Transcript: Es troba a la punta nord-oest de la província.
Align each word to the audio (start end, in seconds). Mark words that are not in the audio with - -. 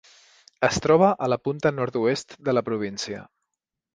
Es 0.67 0.79
troba 0.85 1.09
a 1.25 1.27
la 1.33 1.37
punta 1.47 1.71
nord-oest 1.81 2.35
de 2.49 2.57
la 2.57 2.63
província. 2.71 3.23